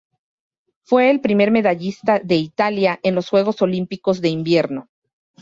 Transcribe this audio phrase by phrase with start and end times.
[0.81, 4.89] Fue el primer medallista de Italia en los Juegos Olímpicos de Invierno.